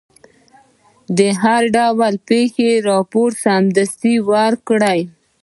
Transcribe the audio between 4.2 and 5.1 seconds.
ورکړئ.